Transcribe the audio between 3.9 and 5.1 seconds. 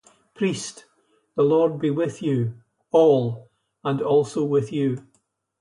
also with you.